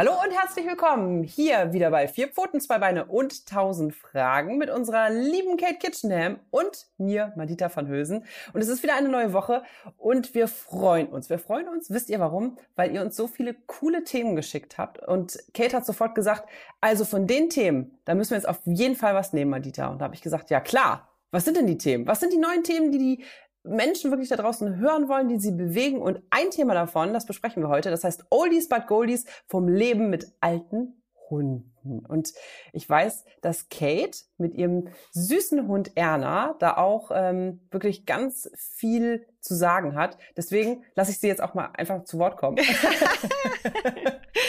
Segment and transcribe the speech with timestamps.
[0.00, 4.70] Hallo und herzlich willkommen hier wieder bei Vier Pfoten, zwei Beine und tausend Fragen mit
[4.70, 8.24] unserer lieben Kate Kitchenham und mir, Madita van Hülsen.
[8.54, 9.62] Und es ist wieder eine neue Woche
[9.98, 11.28] und wir freuen uns.
[11.28, 12.56] Wir freuen uns, wisst ihr warum?
[12.76, 15.06] Weil ihr uns so viele coole Themen geschickt habt.
[15.06, 16.48] Und Kate hat sofort gesagt,
[16.80, 19.88] also von den Themen, da müssen wir jetzt auf jeden Fall was nehmen, Madita.
[19.88, 21.08] Und da habe ich gesagt, ja klar.
[21.30, 22.06] Was sind denn die Themen?
[22.06, 23.24] Was sind die neuen Themen, die die
[23.62, 26.00] Menschen wirklich da draußen hören wollen, die sie bewegen.
[26.00, 30.10] Und ein Thema davon, das besprechen wir heute, das heißt Oldies but Goldies vom Leben
[30.10, 32.04] mit alten Hunden.
[32.06, 32.32] Und
[32.72, 39.26] ich weiß, dass Kate mit ihrem süßen Hund Erna da auch ähm, wirklich ganz viel
[39.40, 40.18] zu sagen hat.
[40.36, 42.58] Deswegen lasse ich sie jetzt auch mal einfach zu Wort kommen.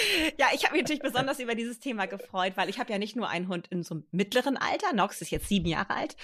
[0.37, 3.15] ja, ich habe mich natürlich besonders über dieses Thema gefreut, weil ich habe ja nicht
[3.15, 6.15] nur einen Hund in so einem mittleren Alter, Nox ist jetzt sieben Jahre alt,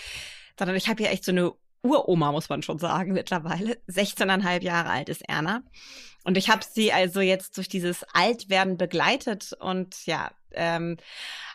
[0.57, 3.77] sondern ich habe ja echt so eine Uroma, muss man schon sagen, mittlerweile.
[3.89, 5.63] 16,5 Jahre alt ist Erna.
[6.23, 10.97] Und ich habe sie also jetzt durch dieses Altwerden begleitet und ja, ähm,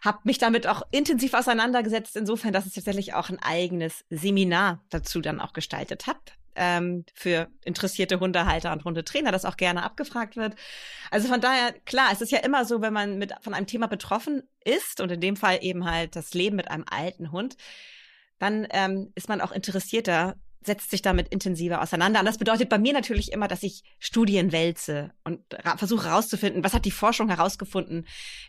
[0.02, 5.20] habe mich damit auch intensiv auseinandergesetzt, insofern, dass ich tatsächlich auch ein eigenes Seminar dazu
[5.20, 6.20] dann auch gestaltet habe.
[6.54, 10.54] Ähm, für interessierte Hundehalter und Hundetrainer, das auch gerne abgefragt wird.
[11.10, 13.88] Also von daher, klar, es ist ja immer so, wenn man mit von einem Thema
[13.88, 17.56] betroffen ist und in dem Fall eben halt das Leben mit einem alten Hund,
[18.42, 22.18] dann ähm, ist man auch interessierter, setzt sich damit intensiver auseinander.
[22.18, 25.40] Und das bedeutet bei mir natürlich immer, dass ich Studien wälze und
[25.76, 28.04] versuche herauszufinden, was hat die Forschung herausgefunden,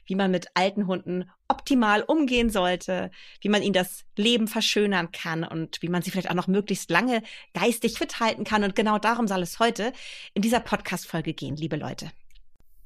[0.08, 5.44] wie man mit alten Hunden optimal umgehen sollte, wie man ihnen das Leben verschönern kann
[5.44, 7.22] und wie man sie vielleicht auch noch möglichst lange
[7.54, 8.64] geistig fit halten kann.
[8.64, 9.94] Und genau darum soll es heute
[10.34, 12.12] in dieser Podcast-Folge gehen, liebe Leute.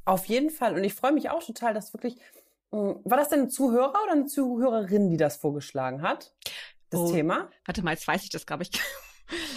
[0.03, 0.73] Auf jeden Fall.
[0.73, 2.17] Und ich freue mich auch total, dass wirklich,
[2.73, 6.33] hm, war das denn ein Zuhörer oder eine Zuhörerin, die das vorgeschlagen hat?
[6.89, 7.49] Das oh, Thema.
[7.65, 8.71] Warte mal, jetzt weiß ich das, glaube ich.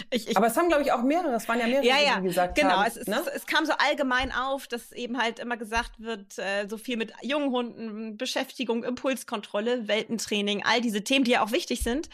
[0.09, 2.19] Ich, ich, aber es haben, glaube ich, auch mehrere, es waren ja mehrere, ja, ja,
[2.19, 2.71] die gesagt genau.
[2.71, 2.91] haben.
[2.93, 3.21] Genau, es, ne?
[3.25, 6.97] es, es, kam so allgemein auf, dass eben halt immer gesagt wird, äh, so viel
[6.97, 12.09] mit jungen Hunden, Beschäftigung, Impulskontrolle, Weltentraining, all diese Themen, die ja auch wichtig sind.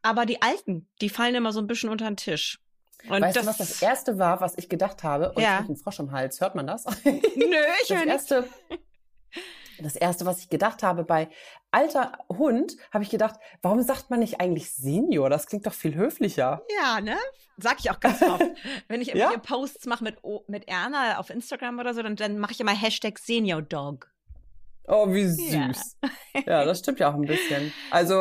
[0.00, 2.60] Aber die alten, die fallen immer so ein bisschen unter den Tisch.
[3.08, 5.32] Und weißt das, du, was das erste war, was ich gedacht habe?
[5.32, 5.60] Und ja.
[5.60, 6.40] ich einen Frosch im Hals.
[6.40, 6.84] Hört man das?
[7.04, 8.24] Nö, ich höre nicht.
[9.82, 11.28] Das erste, was ich gedacht habe bei
[11.70, 15.30] alter Hund, habe ich gedacht, warum sagt man nicht eigentlich Senior?
[15.30, 16.62] Das klingt doch viel höflicher.
[16.80, 17.16] Ja, ne?
[17.58, 18.42] Sag ich auch ganz oft.
[18.88, 19.30] Wenn ich ja?
[19.38, 23.18] Posts mache mit, mit Erna auf Instagram oder so, dann, dann mache ich immer Hashtag
[23.18, 24.10] Senior Dog.
[24.88, 25.52] Oh, wie süß.
[25.52, 25.70] Ja.
[26.46, 26.64] ja.
[26.64, 27.72] das stimmt ja auch ein bisschen.
[27.90, 28.16] Also,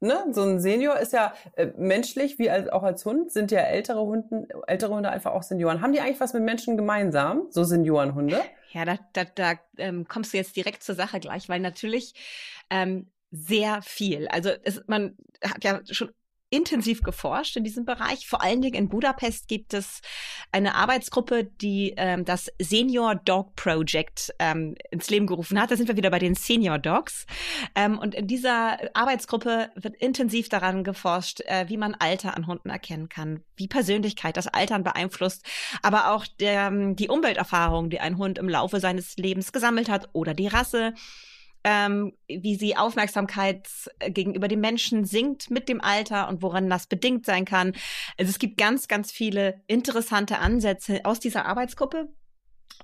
[0.00, 3.60] ne, so ein Senior ist ja äh, menschlich, wie als, auch als Hund, sind ja
[3.60, 5.80] ältere Hunden, ältere Hunde einfach auch Senioren.
[5.80, 8.40] Haben die eigentlich was mit Menschen gemeinsam, so Seniorenhunde?
[8.74, 12.14] Ja, da, da, da ähm, kommst du jetzt direkt zur Sache gleich, weil natürlich
[12.70, 14.26] ähm, sehr viel.
[14.28, 16.10] Also es, man hat ja schon
[16.54, 18.28] intensiv geforscht in diesem Bereich.
[18.28, 20.00] Vor allen Dingen in Budapest gibt es
[20.52, 25.72] eine Arbeitsgruppe, die ähm, das Senior Dog Project ähm, ins Leben gerufen hat.
[25.72, 27.26] Da sind wir wieder bei den Senior Dogs.
[27.74, 32.70] Ähm, und in dieser Arbeitsgruppe wird intensiv daran geforscht, äh, wie man Alter an Hunden
[32.70, 35.44] erkennen kann, wie Persönlichkeit das Altern beeinflusst,
[35.82, 40.34] aber auch der, die Umwelterfahrung, die ein Hund im Laufe seines Lebens gesammelt hat oder
[40.34, 40.94] die Rasse
[41.64, 43.66] ähm, wie sie Aufmerksamkeit
[43.98, 47.72] äh, gegenüber dem Menschen sinkt mit dem Alter und woran das bedingt sein kann.
[48.18, 52.08] Also es gibt ganz, ganz viele interessante Ansätze aus dieser Arbeitsgruppe.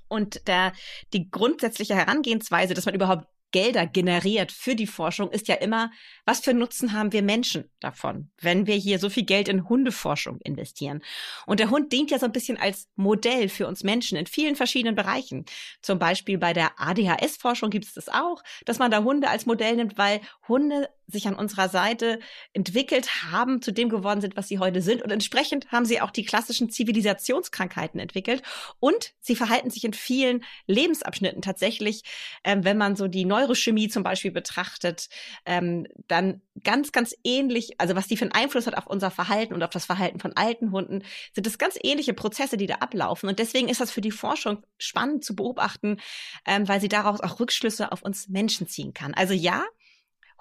[0.07, 0.73] Und der,
[1.13, 5.91] die grundsätzliche Herangehensweise, dass man überhaupt Gelder generiert für die Forschung, ist ja immer,
[6.25, 10.39] was für Nutzen haben wir Menschen davon, wenn wir hier so viel Geld in Hundeforschung
[10.41, 11.01] investieren?
[11.45, 14.55] Und der Hund dient ja so ein bisschen als Modell für uns Menschen in vielen
[14.55, 15.45] verschiedenen Bereichen.
[15.81, 19.75] Zum Beispiel bei der ADHS-Forschung gibt es das auch, dass man da Hunde als Modell
[19.75, 22.19] nimmt, weil Hunde sich an unserer Seite
[22.53, 25.01] entwickelt haben, zu dem geworden sind, was sie heute sind.
[25.01, 28.41] Und entsprechend haben sie auch die klassischen Zivilisationskrankheiten entwickelt.
[28.79, 32.03] Und sie verhalten sich in vielen Lebensabschnitten tatsächlich,
[32.43, 35.09] ähm, wenn man so die Neurochemie zum Beispiel betrachtet,
[35.45, 39.53] ähm, dann ganz, ganz ähnlich, also was die für einen Einfluss hat auf unser Verhalten
[39.53, 41.03] und auf das Verhalten von alten Hunden,
[41.33, 43.29] sind es ganz ähnliche Prozesse, die da ablaufen.
[43.29, 45.99] Und deswegen ist das für die Forschung spannend zu beobachten,
[46.45, 49.13] ähm, weil sie daraus auch Rückschlüsse auf uns Menschen ziehen kann.
[49.13, 49.63] Also ja,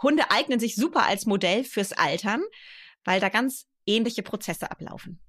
[0.02, 2.42] Hunde eignen sich super als Modell fürs Altern,
[3.04, 5.20] weil da ganz ähnliche Prozesse ablaufen.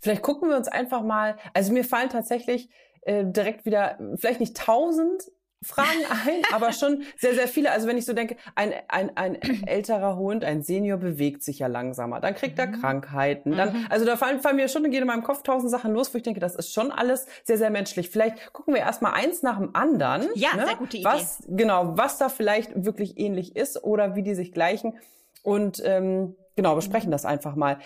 [0.00, 2.68] Vielleicht gucken wir uns einfach mal, also mir fallen tatsächlich
[3.02, 5.22] äh, direkt wieder, vielleicht nicht tausend,
[5.62, 7.70] Fragen ein, aber schon sehr, sehr viele.
[7.70, 11.66] Also wenn ich so denke, ein, ein, ein älterer Hund, ein Senior bewegt sich ja
[11.66, 12.80] langsamer, dann kriegt er mhm.
[12.80, 13.56] Krankheiten.
[13.56, 13.86] Dann, mhm.
[13.88, 16.24] Also da fallen, fallen mir schon, gehen in meinem Kopf tausend Sachen los, wo ich
[16.24, 18.10] denke, das ist schon alles sehr, sehr menschlich.
[18.10, 20.28] Vielleicht gucken wir erstmal eins nach dem anderen.
[20.34, 20.66] Ja, ne?
[20.66, 21.06] sehr gute Idee.
[21.06, 24.98] Was, genau, was da vielleicht wirklich ähnlich ist oder wie die sich gleichen.
[25.42, 27.12] Und ähm, genau, besprechen mhm.
[27.12, 27.78] das einfach mal.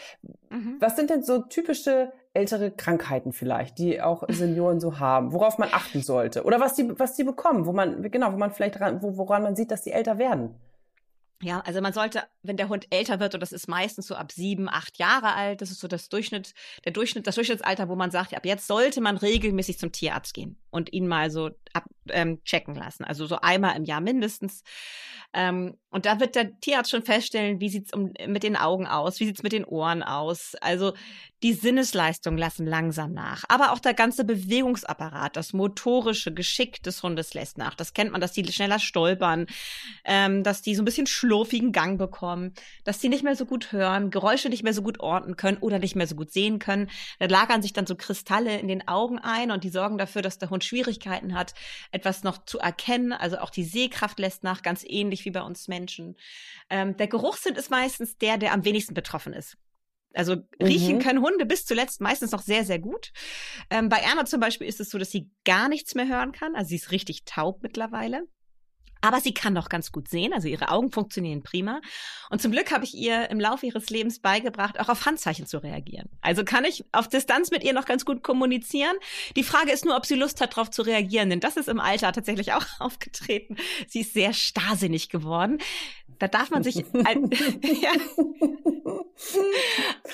[0.50, 0.76] Mhm.
[0.80, 5.70] Was sind denn so typische ältere Krankheiten vielleicht, die auch Senioren so haben, worauf man
[5.72, 9.02] achten sollte oder was die was die bekommen, wo man genau, wo man vielleicht ran,
[9.02, 10.54] wo, woran man sieht, dass die älter werden.
[11.42, 14.32] Ja, also man sollte, wenn der Hund älter wird, und das ist meistens so ab
[14.32, 16.54] sieben, acht Jahre alt, das ist so das Durchschnitt,
[16.86, 20.56] der Durchschnitt, das Durchschnittsalter, wo man sagt, ab jetzt sollte man regelmäßig zum Tierarzt gehen
[20.70, 23.04] und ihn mal so ab, ähm, checken lassen.
[23.04, 24.62] Also so einmal im Jahr mindestens.
[25.32, 29.20] Ähm, und da wird der Tierarzt schon feststellen, wie sieht's um, mit den Augen aus,
[29.20, 30.54] wie sieht's mit den Ohren aus.
[30.60, 30.94] Also
[31.42, 33.44] die Sinnesleistungen lassen langsam nach.
[33.48, 37.74] Aber auch der ganze Bewegungsapparat, das motorische Geschick des Hundes lässt nach.
[37.74, 39.46] Das kennt man, dass die schneller stolpern,
[40.04, 42.54] ähm, dass die so ein bisschen schlurfigen Gang bekommen,
[42.84, 45.78] dass die nicht mehr so gut hören, Geräusche nicht mehr so gut orten können oder
[45.78, 46.88] nicht mehr so gut sehen können.
[47.18, 50.38] Da lagern sich dann so Kristalle in den Augen ein und die sorgen dafür, dass
[50.38, 51.52] der Hund Schwierigkeiten hat,
[51.96, 53.12] etwas noch zu erkennen.
[53.12, 56.16] Also auch die Sehkraft lässt nach, ganz ähnlich wie bei uns Menschen.
[56.70, 59.56] Ähm, der Geruchssinn ist meistens der, der am wenigsten betroffen ist.
[60.14, 61.00] Also riechen mhm.
[61.00, 63.12] können Hunde bis zuletzt meistens noch sehr, sehr gut.
[63.70, 66.54] Ähm, bei Erna zum Beispiel ist es so, dass sie gar nichts mehr hören kann.
[66.54, 68.26] Also sie ist richtig taub mittlerweile.
[69.06, 71.80] Aber sie kann doch ganz gut sehen, also ihre Augen funktionieren prima.
[72.28, 75.58] Und zum Glück habe ich ihr im Laufe ihres Lebens beigebracht, auch auf Handzeichen zu
[75.58, 76.08] reagieren.
[76.22, 78.96] Also kann ich auf Distanz mit ihr noch ganz gut kommunizieren.
[79.36, 81.78] Die Frage ist nur, ob sie Lust hat, darauf zu reagieren, denn das ist im
[81.78, 83.56] Alter tatsächlich auch aufgetreten.
[83.86, 85.58] Sie ist sehr starrsinnig geworden.
[86.18, 86.84] Da darf man sich.
[87.04, 87.30] Ein,
[87.62, 87.92] ja.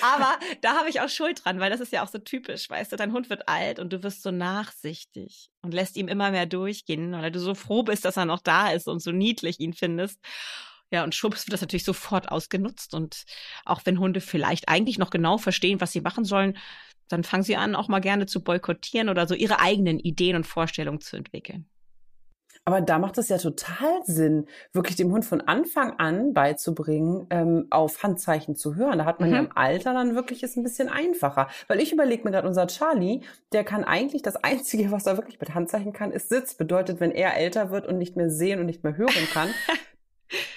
[0.01, 2.91] Aber da habe ich auch Schuld dran, weil das ist ja auch so typisch, weißt
[2.91, 6.45] du, dein Hund wird alt und du wirst so nachsichtig und lässt ihm immer mehr
[6.45, 9.73] durchgehen, weil du so froh bist, dass er noch da ist und so niedlich ihn
[9.73, 10.19] findest.
[10.91, 12.93] Ja, und schwupps wird das natürlich sofort ausgenutzt.
[12.93, 13.23] Und
[13.65, 16.57] auch wenn Hunde vielleicht eigentlich noch genau verstehen, was sie machen sollen,
[17.07, 20.45] dann fangen sie an, auch mal gerne zu boykottieren oder so ihre eigenen Ideen und
[20.47, 21.67] Vorstellungen zu entwickeln.
[22.65, 27.67] Aber da macht es ja total Sinn, wirklich dem Hund von Anfang an beizubringen, ähm,
[27.69, 28.99] auf Handzeichen zu hören.
[28.99, 29.35] Da hat man mhm.
[29.35, 31.49] ja im Alter dann wirklich es ein bisschen einfacher.
[31.67, 33.21] Weil ich überlege mir gerade, unser Charlie,
[33.51, 36.55] der kann eigentlich das Einzige, was er wirklich mit Handzeichen kann, ist Sitz.
[36.55, 39.49] Bedeutet, wenn er älter wird und nicht mehr sehen und nicht mehr hören kann,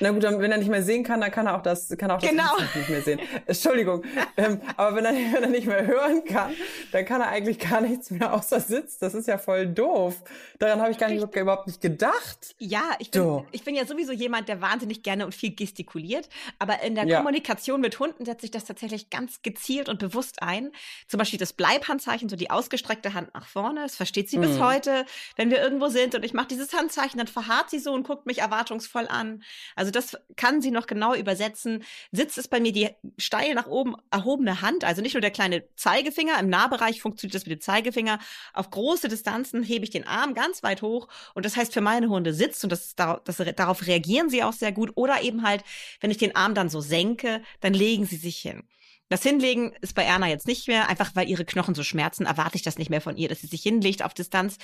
[0.00, 2.16] Na gut, wenn er nicht mehr sehen kann, dann kann er auch das, kann er
[2.16, 2.56] auch das genau.
[2.74, 3.20] nicht mehr sehen.
[3.46, 4.04] Entschuldigung.
[4.36, 6.54] ähm, aber wenn er, wenn er nicht mehr hören kann,
[6.92, 8.98] dann kann er eigentlich gar nichts mehr außer Sitz.
[8.98, 10.22] Das ist ja voll doof.
[10.58, 12.54] Daran habe ich gar nicht, überhaupt nicht gedacht.
[12.58, 16.28] Ja, ich bin, ich bin ja sowieso jemand, der wahnsinnig gerne und viel gestikuliert.
[16.58, 17.18] Aber in der ja.
[17.18, 20.72] Kommunikation mit Hunden setze ich das tatsächlich ganz gezielt und bewusst ein.
[21.08, 23.82] Zum Beispiel das Bleibhandzeichen, so die ausgestreckte Hand nach vorne.
[23.82, 24.42] Das versteht sie mhm.
[24.42, 25.04] bis heute.
[25.36, 28.26] Wenn wir irgendwo sind und ich mache dieses Handzeichen, dann verharrt sie so und guckt
[28.26, 29.42] mich erwartungsvoll an.
[29.74, 31.84] Also das kann sie noch genau übersetzen.
[32.12, 35.64] Sitz ist bei mir die steil nach oben erhobene Hand, also nicht nur der kleine
[35.76, 36.38] Zeigefinger.
[36.38, 38.18] Im Nahbereich funktioniert das mit dem Zeigefinger.
[38.52, 42.08] Auf große Distanzen hebe ich den Arm ganz weit hoch und das heißt für meine
[42.08, 44.92] Hunde sitzt und das, das, darauf reagieren sie auch sehr gut.
[44.94, 45.64] Oder eben halt,
[46.00, 48.62] wenn ich den Arm dann so senke, dann legen sie sich hin.
[49.08, 52.56] Das Hinlegen ist bei Erna jetzt nicht mehr, einfach weil ihre Knochen so schmerzen, erwarte
[52.56, 54.58] ich das nicht mehr von ihr, dass sie sich hinlegt auf Distanz.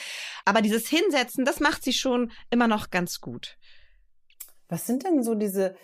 [0.45, 3.57] Aber dieses Hinsetzen, das macht sie schon immer noch ganz gut.
[4.73, 5.77] Was sind denn so diese,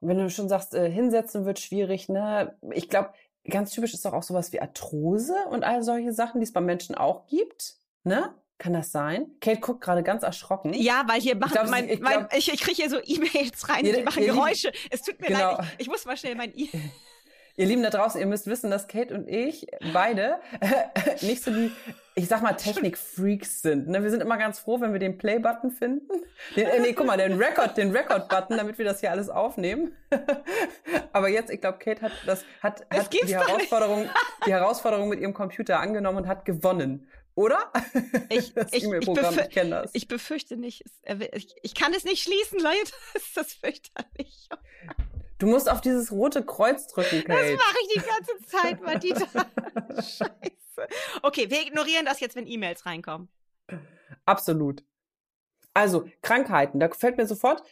[0.00, 2.54] wenn du schon sagst, äh, hinsetzen wird schwierig, ne?
[2.70, 3.14] Ich glaube,
[3.48, 6.60] ganz typisch ist doch auch sowas wie Arthrose und all solche Sachen, die es bei
[6.60, 8.34] Menschen auch gibt, ne?
[8.58, 9.26] Kann das sein?
[9.40, 10.74] Kate guckt gerade ganz erschrocken.
[10.74, 13.66] Ja, weil hier machen ich, glaub, mein, ich, mein, ich, ich kriege hier so E-Mails
[13.70, 14.70] rein, die machen Geräusche.
[14.90, 15.52] Es tut mir genau.
[15.52, 16.68] leid, ich, ich muss mal schnell mein E.
[17.56, 20.38] Ihr Lieben da draußen, ihr müsst wissen, dass Kate und ich beide
[21.20, 21.72] nicht so die,
[22.14, 23.88] ich sag mal, Technik-Freaks sind.
[23.88, 24.02] Ne?
[24.02, 26.10] Wir sind immer ganz froh, wenn wir den Play-Button finden.
[26.54, 29.96] Den, äh, nee, guck mal, den Record, den Record-Button, damit wir das hier alles aufnehmen.
[31.12, 34.08] Aber jetzt, ich glaube, Kate hat das, hat, hat die Herausforderung,
[34.46, 37.08] die Herausforderung mit ihrem Computer angenommen und hat gewonnen.
[37.40, 37.72] Oder?
[38.28, 39.90] Ich, ich, ich, ich kenne das.
[39.94, 40.84] Ich befürchte nicht.
[41.32, 42.92] Ich, ich kann es nicht schließen, Leute.
[43.14, 44.49] Das ist das fürchterlich.
[45.40, 47.56] Du musst auf dieses rote Kreuz drücken, Kate.
[47.56, 49.26] Das mache ich die ganze Zeit, Madita.
[49.96, 50.88] Scheiße.
[51.22, 53.28] Okay, wir ignorieren das jetzt, wenn E-Mails reinkommen.
[54.26, 54.84] Absolut.
[55.72, 57.62] Also, Krankheiten, da fällt mir sofort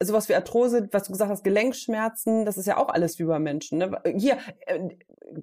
[0.00, 3.38] sowas wie Arthrose, was du gesagt hast, Gelenkschmerzen, das ist ja auch alles wie bei
[3.38, 3.78] Menschen.
[3.78, 4.00] Ne?
[4.16, 4.88] Hier, äh,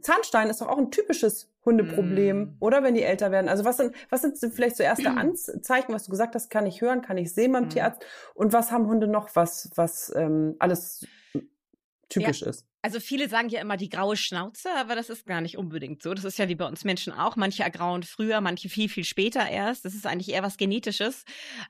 [0.02, 2.58] Zahnstein ist doch auch ein typisches Hundeproblem, mm.
[2.60, 3.50] oder wenn die älter werden.
[3.50, 6.82] Also was sind, was sind vielleicht so erste Anzeichen, was du gesagt hast, kann ich
[6.82, 7.70] hören, kann ich sehen beim mm.
[7.70, 8.06] Tierarzt?
[8.34, 11.06] Und was haben Hunde noch, was, was ähm, alles
[12.10, 12.48] typisch ja.
[12.48, 12.66] ist?
[12.86, 16.14] Also viele sagen ja immer die graue Schnauze, aber das ist gar nicht unbedingt so.
[16.14, 17.36] Das ist ja wie bei uns Menschen auch.
[17.36, 19.86] Manche ergrauen früher, manche viel, viel später erst.
[19.86, 21.26] Das ist eigentlich eher was Genetisches.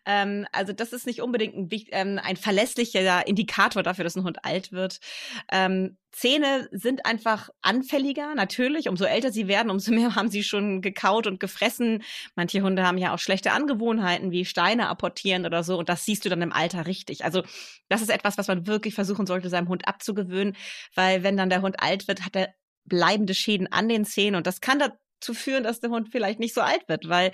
[0.05, 4.43] Ähm, also das ist nicht unbedingt ein, ähm, ein, verlässlicher Indikator dafür, dass ein Hund
[4.43, 4.99] alt wird.
[5.53, 8.87] Ähm, Zähne sind einfach anfälliger, natürlich.
[8.87, 12.03] Umso älter sie werden, umso mehr haben sie schon gekaut und gefressen.
[12.35, 15.77] Manche Hunde haben ja auch schlechte Angewohnheiten, wie Steine apportieren oder so.
[15.77, 17.25] Und das siehst du dann im Alter richtig.
[17.25, 17.43] Also
[17.89, 20.55] das ist etwas, was man wirklich versuchen sollte, seinem Hund abzugewöhnen,
[20.95, 22.53] weil wenn dann der Hund alt wird, hat er
[22.85, 26.53] bleibende Schäden an den Zähnen und das kann dazu führen, dass der Hund vielleicht nicht
[26.53, 27.31] so alt wird, weil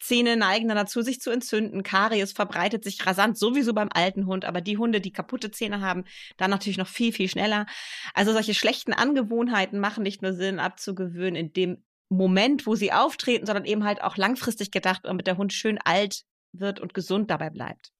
[0.00, 1.82] Zähne neigen dann dazu, sich zu entzünden.
[1.82, 6.04] Karies verbreitet sich rasant, sowieso beim alten Hund, aber die Hunde, die kaputte Zähne haben,
[6.36, 7.66] dann natürlich noch viel, viel schneller.
[8.14, 13.46] Also solche schlechten Angewohnheiten machen nicht nur Sinn abzugewöhnen in dem Moment, wo sie auftreten,
[13.46, 17.50] sondern eben halt auch langfristig gedacht, damit der Hund schön alt wird und gesund dabei
[17.50, 17.92] bleibt.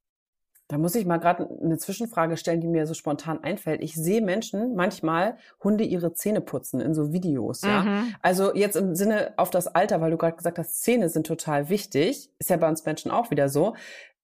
[0.72, 3.82] Da muss ich mal gerade eine Zwischenfrage stellen, die mir so spontan einfällt.
[3.82, 7.82] Ich sehe Menschen manchmal Hunde ihre Zähne putzen in so Videos, ja.
[7.82, 8.14] Mhm.
[8.22, 11.68] Also jetzt im Sinne auf das Alter, weil du gerade gesagt hast, Zähne sind total
[11.68, 12.30] wichtig.
[12.38, 13.76] Ist ja bei uns Menschen auch wieder so.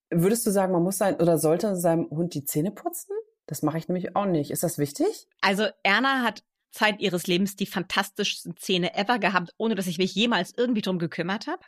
[0.08, 3.12] Würdest du sagen, man muss sein oder sollte seinem Hund die Zähne putzen?
[3.46, 4.50] Das mache ich nämlich auch nicht.
[4.50, 5.28] Ist das wichtig?
[5.42, 10.14] Also Erna hat Zeit ihres Lebens die fantastischsten Zähne ever gehabt, ohne dass ich mich
[10.14, 11.62] jemals irgendwie drum gekümmert habe.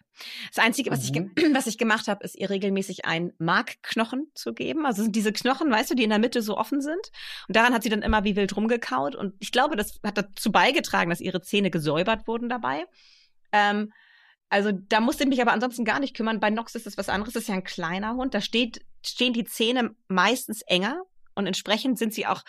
[0.54, 1.32] Das Einzige, was, mhm.
[1.36, 4.86] ich, was ich gemacht habe, ist ihr regelmäßig einen Markknochen zu geben.
[4.86, 7.10] Also sind diese Knochen, weißt du, die in der Mitte so offen sind.
[7.48, 9.16] Und daran hat sie dann immer wie wild rumgekaut.
[9.16, 12.84] Und ich glaube, das hat dazu beigetragen, dass ihre Zähne gesäubert wurden dabei.
[13.52, 13.92] Ähm,
[14.50, 16.40] also da musste ich mich aber ansonsten gar nicht kümmern.
[16.40, 17.34] Bei Nox ist das was anderes.
[17.34, 18.34] Das ist ja ein kleiner Hund.
[18.34, 21.02] Da steht, stehen die Zähne meistens enger
[21.34, 22.42] und entsprechend sind sie auch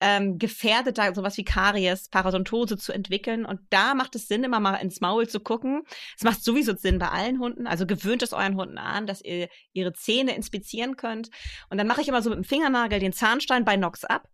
[0.00, 3.44] ähm, gefährdet, da sowas wie Karies, Paradontose zu entwickeln.
[3.44, 5.82] Und da macht es Sinn, immer mal ins Maul zu gucken.
[6.16, 7.66] Es macht sowieso Sinn bei allen Hunden.
[7.66, 11.30] Also gewöhnt es euren Hunden an, dass ihr ihre Zähne inspizieren könnt.
[11.68, 14.28] Und dann mache ich immer so mit dem Fingernagel den Zahnstein bei Nox ab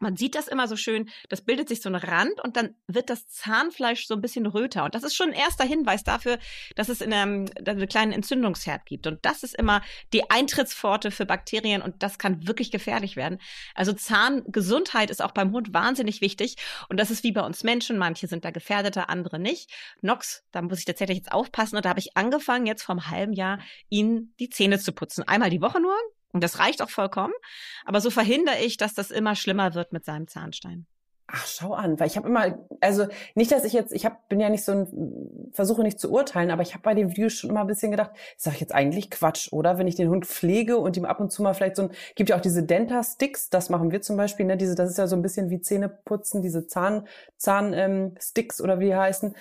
[0.00, 3.10] man sieht das immer so schön, das bildet sich so ein Rand und dann wird
[3.10, 4.84] das Zahnfleisch so ein bisschen röter.
[4.84, 6.38] Und das ist schon ein erster Hinweis dafür,
[6.74, 9.06] dass es in einem, einen kleinen Entzündungsherd gibt.
[9.06, 13.38] Und das ist immer die Eintrittspforte für Bakterien und das kann wirklich gefährlich werden.
[13.74, 16.56] Also Zahngesundheit ist auch beim Hund wahnsinnig wichtig.
[16.88, 17.98] Und das ist wie bei uns Menschen.
[17.98, 19.70] Manche sind da gefährdeter, andere nicht.
[20.00, 21.76] Nox, da muss ich tatsächlich jetzt aufpassen.
[21.76, 25.26] Und da habe ich angefangen, jetzt vor einem halben Jahr, ihnen die Zähne zu putzen.
[25.26, 25.94] Einmal die Woche nur,
[26.36, 27.32] und das reicht auch vollkommen.
[27.84, 30.86] Aber so verhindere ich, dass das immer schlimmer wird mit seinem Zahnstein.
[31.28, 34.38] Ach, schau an, weil ich habe immer, also nicht, dass ich jetzt, ich hab, bin
[34.38, 37.50] ja nicht so ein, versuche nicht zu urteilen, aber ich habe bei den Videos schon
[37.50, 39.76] immer ein bisschen gedacht, ist doch jetzt eigentlich Quatsch, oder?
[39.76, 42.30] Wenn ich den Hund pflege und ihm ab und zu mal vielleicht so ein, gibt
[42.30, 44.56] ja auch diese Denta-Sticks, das machen wir zum Beispiel, ne?
[44.56, 48.14] Diese, das ist ja so ein bisschen wie Zähneputzen, diese Zahn, Zahn ähm,
[48.62, 49.34] oder wie die heißen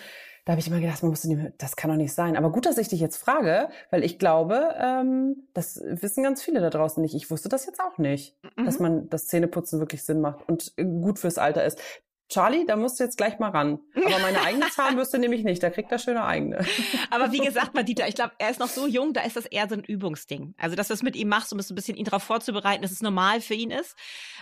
[0.46, 2.38] da habe ich immer gedacht, man muss nicht, das kann doch nicht sein.
[2.38, 6.62] Aber gut, dass ich dich jetzt frage, weil ich glaube, ähm, das wissen ganz viele
[6.62, 7.16] da draußen nicht.
[7.16, 8.66] Ich wusste das jetzt auch nicht, mhm.
[8.66, 11.82] dass man das Zähneputzen wirklich Sinn macht und äh, gut fürs Alter ist.
[12.28, 13.80] Charlie, da musst du jetzt gleich mal ran.
[13.96, 16.66] Aber meine eigene Zahnbürste nehme ich nicht, da kriegt er schöne eigene.
[17.12, 19.70] Aber wie gesagt, Madita, ich glaube, er ist noch so jung, da ist das eher
[19.70, 20.56] so ein Übungsding.
[20.58, 22.92] Also, dass du es mit ihm machst, um es ein bisschen ihn darauf vorzubereiten, dass
[22.92, 23.96] es normal für ihn ist.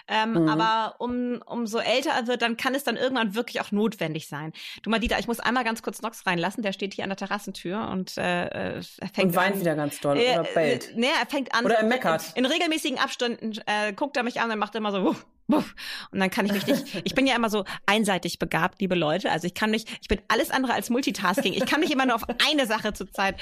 [0.07, 0.49] Ähm, mhm.
[0.49, 4.53] Aber um, umso älter er wird, dann kann es dann irgendwann wirklich auch notwendig sein.
[4.81, 7.89] Du, Madita, ich muss einmal ganz kurz Nox reinlassen, der steht hier an der Terrassentür
[7.89, 8.81] und äh, äh
[9.13, 10.93] fängt Und weint an, wieder ganz doll äh, oder bellt.
[10.95, 11.65] Nee, er fängt an.
[11.65, 12.31] Oder er meckert.
[12.35, 15.15] In, in regelmäßigen Abständen äh, guckt er mich an und macht immer so,
[15.47, 19.31] und dann kann ich mich nicht, ich bin ja immer so einseitig begabt, liebe Leute.
[19.31, 21.53] Also ich kann mich, ich bin alles andere als Multitasking.
[21.53, 23.35] Ich kann mich immer nur auf eine Sache zurzeit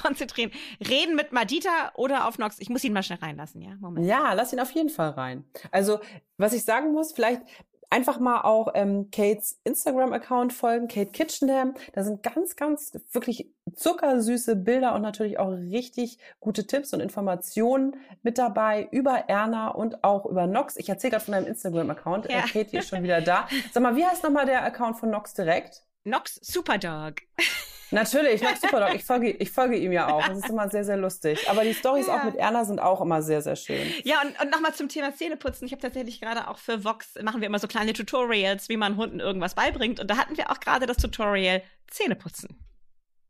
[0.00, 0.50] konzentrieren.
[0.86, 2.56] Reden mit Madita oder auf Nox.
[2.58, 3.74] Ich muss ihn mal schnell reinlassen, ja?
[3.80, 4.06] Moment.
[4.06, 5.44] Ja, lass ihn auf jeden Fall rein.
[5.70, 6.00] Also,
[6.36, 7.42] was ich sagen muss, vielleicht
[7.90, 11.74] einfach mal auch ähm, Kates Instagram-Account folgen, Kate Kitchenham.
[11.92, 17.96] Da sind ganz, ganz wirklich zuckersüße Bilder und natürlich auch richtig gute Tipps und Informationen
[18.22, 20.76] mit dabei über Erna und auch über Nox.
[20.76, 22.30] Ich erzähle gerade von deinem Instagram-Account.
[22.30, 22.40] Ja.
[22.40, 23.48] Äh, Kate ist schon wieder da.
[23.72, 25.82] Sag mal, wie heißt nochmal der Account von Nox direkt?
[26.04, 27.16] Nox Superdog.
[27.90, 28.94] Natürlich, Max Superdog.
[28.94, 30.26] Ich folge, ich folge ihm ja auch.
[30.26, 31.48] Das ist immer sehr, sehr lustig.
[31.48, 32.18] Aber die Stories ja.
[32.18, 33.86] auch mit Erna sind auch immer sehr, sehr schön.
[34.04, 35.66] Ja, und, und nochmal zum Thema Zähneputzen.
[35.66, 38.96] Ich habe tatsächlich gerade auch für Vox, machen wir immer so kleine Tutorials, wie man
[38.96, 40.00] Hunden irgendwas beibringt.
[40.00, 42.58] Und da hatten wir auch gerade das Tutorial Zähneputzen.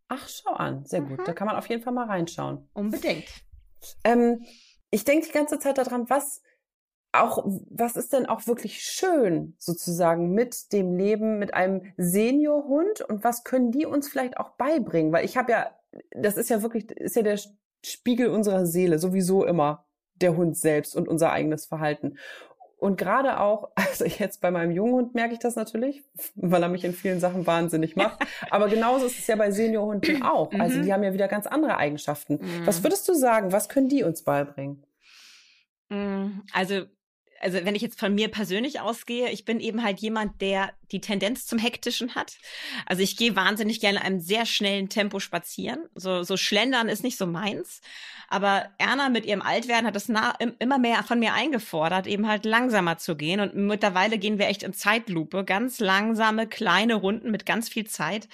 [0.09, 0.85] Ach, schau an.
[0.87, 1.19] Sehr gut.
[1.21, 1.25] Mhm.
[1.25, 2.69] Da kann man auf jeden Fall mal reinschauen.
[2.73, 3.29] Unbedingt.
[4.03, 4.45] Ähm,
[4.91, 6.43] ich denke die ganze Zeit daran, was
[7.13, 13.25] auch, was ist denn auch wirklich schön sozusagen mit dem Leben mit einem Seniorhund und
[13.25, 15.13] was können die uns vielleicht auch beibringen?
[15.13, 15.71] Weil ich habe ja,
[16.11, 17.41] das ist ja wirklich, ist ja der
[17.85, 19.87] Spiegel unserer Seele, sowieso immer
[20.17, 22.19] der Hund selbst und unser eigenes Verhalten.
[22.77, 26.69] Und gerade auch, also jetzt bei meinem jungen Hund merke ich das natürlich, weil er
[26.69, 28.19] mich in vielen Sachen wahnsinnig macht.
[28.51, 30.53] Aber genauso ist es ja bei Seniorhunden auch.
[30.53, 30.83] Also mhm.
[30.83, 32.41] die haben ja wieder ganz andere Eigenschaften.
[32.65, 32.85] Was mhm.
[32.85, 33.53] würdest du sagen?
[33.53, 34.85] Was können die uns beibringen?
[35.89, 36.83] Mm, also
[37.41, 41.01] also wenn ich jetzt von mir persönlich ausgehe, ich bin eben halt jemand, der die
[41.01, 42.37] Tendenz zum Hektischen hat.
[42.87, 45.87] Also ich gehe wahnsinnig gerne in einem sehr schnellen Tempo spazieren.
[45.95, 47.81] So, so schlendern ist nicht so meins.
[48.29, 52.99] Aber Erna mit ihrem Altwerden hat nah, immer mehr von mir eingefordert, eben halt langsamer
[52.99, 53.41] zu gehen.
[53.41, 58.29] Und mittlerweile gehen wir echt in Zeitlupe, ganz langsame, kleine Runden mit ganz viel Zeit.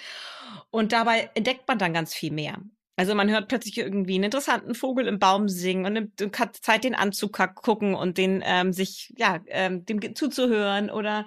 [0.70, 2.58] Und dabei entdeckt man dann ganz viel mehr.
[2.96, 6.94] Also man hört plötzlich irgendwie einen interessanten Vogel im Baum singen und, hat Zeit, den
[6.94, 11.26] anzugucken und den ähm, sich ja ähm, dem zuzuhören oder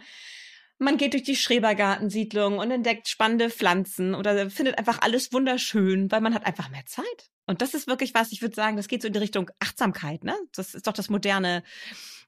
[0.79, 6.21] man geht durch die Schrebergartensiedlung und entdeckt spannende Pflanzen oder findet einfach alles wunderschön, weil
[6.21, 7.31] man hat einfach mehr Zeit.
[7.47, 10.23] Und das ist wirklich was, ich würde sagen, das geht so in die Richtung Achtsamkeit,
[10.23, 10.35] ne?
[10.53, 11.63] Das ist doch das moderne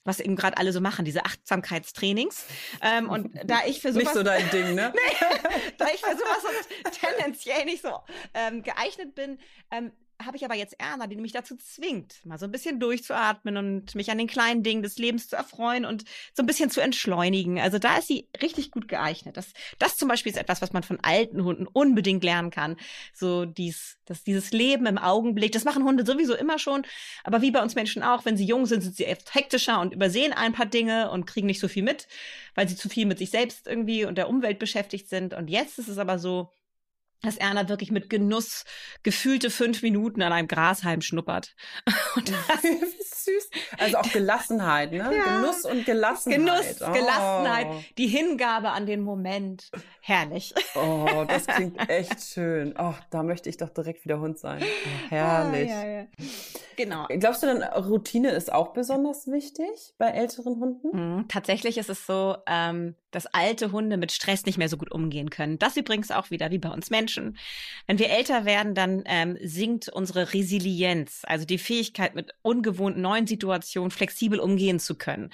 [0.03, 2.45] was eben gerade alle so machen, diese Achtsamkeitstrainings.
[2.81, 4.05] Ähm, und da ich für sowas...
[4.05, 4.93] Nicht so dein Ding, ne?
[4.95, 7.99] nee, da ich für sowas tendenziell nicht so
[8.33, 9.39] ähm, geeignet bin,
[9.71, 9.91] ähm,
[10.23, 13.95] habe ich aber jetzt Erna, die mich dazu zwingt, mal so ein bisschen durchzuatmen und
[13.95, 17.59] mich an den kleinen Dingen des Lebens zu erfreuen und so ein bisschen zu entschleunigen.
[17.59, 19.37] Also da ist sie richtig gut geeignet.
[19.37, 22.75] Das, das zum Beispiel ist etwas, was man von alten Hunden unbedingt lernen kann.
[23.13, 25.53] So dies, das, dieses Leben im Augenblick.
[25.53, 26.83] Das machen Hunde sowieso immer schon.
[27.23, 29.93] Aber wie bei uns Menschen auch, wenn sie jung sind, sind sie oft hektischer und
[29.93, 32.07] übersehen ein paar Dinge und kriegen nicht so viel mit,
[32.55, 35.33] weil sie zu viel mit sich selbst irgendwie und der Umwelt beschäftigt sind.
[35.33, 36.51] Und jetzt ist es aber so,
[37.21, 38.63] dass Erna wirklich mit Genuss
[39.03, 41.55] gefühlte fünf Minuten an einem Grashalm schnuppert.
[42.15, 42.61] Und das
[43.29, 43.49] süß.
[43.77, 44.97] Also auch Gelassenheit, ne?
[45.15, 45.39] Ja.
[45.39, 46.39] Genuss und Gelassenheit.
[46.39, 46.91] Genuss, oh.
[46.91, 49.69] Gelassenheit, die Hingabe an den Moment.
[50.01, 50.53] Herrlich.
[50.75, 52.73] Oh, das klingt echt schön.
[52.77, 54.61] Oh, da möchte ich doch direkt wieder Hund sein.
[54.63, 55.71] Oh, herrlich.
[55.71, 56.07] Ah, ja, ja.
[56.79, 57.07] Genau.
[57.09, 59.67] Glaubst du denn, Routine ist auch besonders wichtig
[59.97, 61.17] bei älteren Hunden?
[61.17, 64.89] Mhm, tatsächlich ist es so, ähm, dass alte Hunde mit Stress nicht mehr so gut
[64.89, 65.59] umgehen können.
[65.59, 67.37] Das übrigens auch wieder wie bei uns Menschen.
[67.85, 73.27] Wenn wir älter werden, dann ähm, sinkt unsere Resilienz, also die Fähigkeit, mit ungewohnten neuen
[73.27, 75.31] Situationen flexibel umgehen zu können.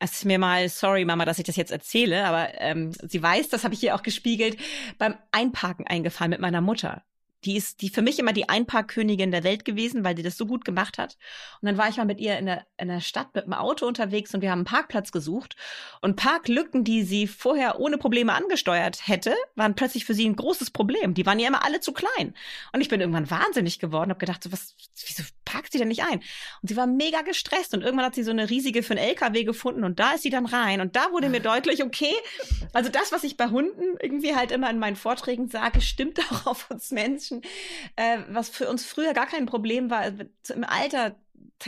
[0.00, 3.48] Es ist mir mal, sorry Mama, dass ich das jetzt erzähle, aber ähm, sie weiß,
[3.48, 4.58] das habe ich ihr auch gespiegelt,
[4.98, 7.04] beim Einparken eingefallen mit meiner Mutter.
[7.44, 10.46] Die ist die für mich immer die Einparkkönigin der Welt gewesen, weil sie das so
[10.46, 11.16] gut gemacht hat.
[11.60, 13.86] Und dann war ich mal mit ihr in der, in der Stadt mit dem Auto
[13.86, 15.56] unterwegs und wir haben einen Parkplatz gesucht.
[16.00, 20.70] Und Parklücken, die sie vorher ohne Probleme angesteuert hätte, waren plötzlich für sie ein großes
[20.70, 21.14] Problem.
[21.14, 22.34] Die waren ja immer alle zu klein.
[22.72, 24.74] Und ich bin irgendwann wahnsinnig geworden, habe gedacht, so, was,
[25.06, 26.20] wieso parkt sie denn nicht ein?
[26.62, 29.44] Und sie war mega gestresst und irgendwann hat sie so eine riesige für einen LKW
[29.44, 30.80] gefunden und da ist sie dann rein.
[30.80, 32.14] Und da wurde mir deutlich, okay,
[32.72, 36.46] also das, was ich bei Hunden irgendwie halt immer in meinen Vorträgen sage, stimmt auch
[36.46, 37.33] auf uns Menschen.
[37.34, 37.42] Menschen,
[37.96, 40.00] äh, was für uns früher gar kein Problem war.
[40.00, 41.16] Also Im Alter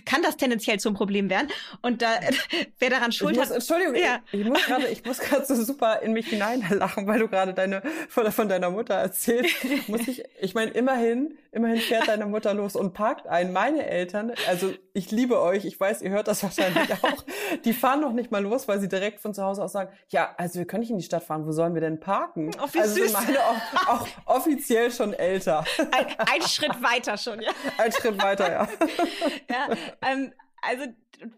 [0.05, 1.49] kann das tendenziell zum Problem werden.
[1.81, 2.21] Und da,
[2.79, 3.57] wer daran schuld muss, hat.
[3.57, 4.21] Entschuldigung, ja.
[4.33, 7.55] ich, ich muss gerade, ich muss gerade so super in mich hineinlachen, weil du gerade
[7.55, 9.55] deine, von, von deiner Mutter erzählst.
[9.89, 13.53] Muss ich, ich meine, immerhin, immerhin fährt deine Mutter los und parkt ein.
[13.53, 17.25] Meine Eltern, also ich liebe euch, ich weiß, ihr hört das wahrscheinlich auch,
[17.65, 20.35] die fahren noch nicht mal los, weil sie direkt von zu Hause aus sagen, ja,
[20.37, 22.51] also wir können nicht in die Stadt fahren, wo sollen wir denn parken?
[22.63, 23.13] Oh, wie also süß.
[23.15, 25.65] meine auch, auch offiziell schon älter.
[25.79, 27.51] Ein, ein Schritt weiter schon, ja.
[27.79, 28.69] Ein Schritt weiter, ja.
[29.49, 30.33] ja ähm,
[30.67, 30.85] also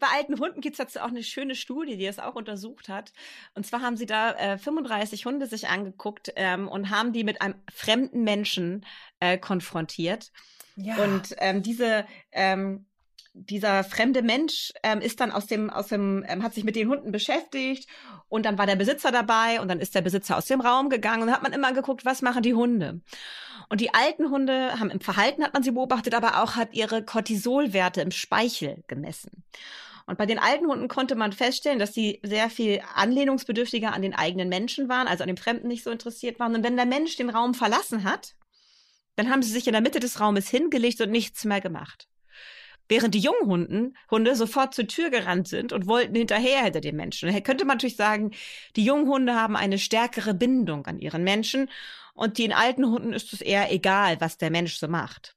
[0.00, 3.12] bei alten Hunden gibt es dazu auch eine schöne Studie, die das auch untersucht hat.
[3.54, 7.40] Und zwar haben sie da äh, 35 Hunde sich angeguckt ähm, und haben die mit
[7.40, 8.84] einem fremden Menschen
[9.20, 10.32] äh, konfrontiert.
[10.76, 10.96] Ja.
[10.96, 12.86] Und ähm, diese ähm,
[13.34, 16.88] dieser fremde Mensch ähm, ist dann aus dem, aus dem, ähm, hat sich mit den
[16.88, 17.88] Hunden beschäftigt
[18.28, 21.22] und dann war der Besitzer dabei und dann ist der Besitzer aus dem Raum gegangen
[21.22, 23.00] und hat man immer geguckt, was machen die Hunde.
[23.68, 27.04] Und die alten Hunde haben im Verhalten hat man sie beobachtet, aber auch hat ihre
[27.04, 29.44] Cortisolwerte im Speichel gemessen.
[30.06, 34.14] Und bei den alten Hunden konnte man feststellen, dass sie sehr viel anlehnungsbedürftiger an den
[34.14, 36.54] eigenen Menschen waren, also an dem Fremden nicht so interessiert waren.
[36.54, 38.34] Und wenn der Mensch den Raum verlassen hat,
[39.16, 42.08] dann haben sie sich in der Mitte des Raumes hingelegt und nichts mehr gemacht.
[42.88, 46.96] Während die jungen Hunden, Hunde sofort zur Tür gerannt sind und wollten hinterher hinter den
[46.96, 47.32] Menschen.
[47.32, 48.30] Da könnte man natürlich sagen,
[48.76, 51.70] die jungen Hunde haben eine stärkere Bindung an ihren Menschen
[52.14, 55.36] und den alten Hunden ist es eher egal, was der Mensch so macht.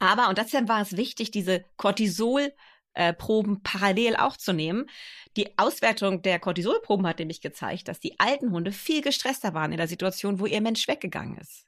[0.00, 2.52] Aber, und deshalb war es wichtig, diese Cortisol
[2.94, 4.86] äh, parallel auch zu nehmen.
[5.36, 9.78] Die Auswertung der Cortisolproben hat nämlich gezeigt, dass die alten Hunde viel gestresster waren in
[9.78, 11.66] der Situation, wo ihr Mensch weggegangen ist.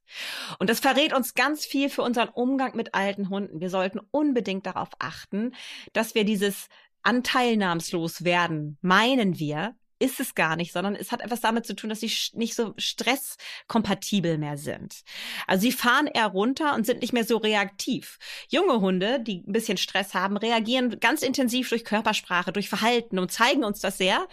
[0.59, 3.61] Und das verrät uns ganz viel für unseren Umgang mit alten Hunden.
[3.61, 5.55] Wir sollten unbedingt darauf achten,
[5.93, 6.69] dass wir dieses
[7.03, 11.91] anteilnahmslos werden, meinen wir, ist es gar nicht, sondern es hat etwas damit zu tun,
[11.91, 15.03] dass sie nicht so stresskompatibel mehr sind.
[15.47, 18.19] Also sie fahren eher runter und sind nicht mehr so reaktiv.
[18.49, 23.33] Junge Hunde, die ein bisschen Stress haben, reagieren ganz intensiv durch Körpersprache, durch Verhalten und
[23.33, 24.27] zeigen uns das sehr.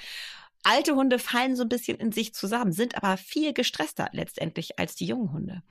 [0.65, 4.95] Alte Hunde fallen so ein bisschen in sich zusammen, sind aber viel gestresster letztendlich als
[4.95, 5.61] die jungen Hunde.